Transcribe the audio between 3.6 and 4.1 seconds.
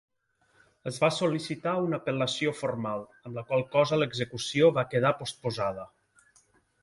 cosa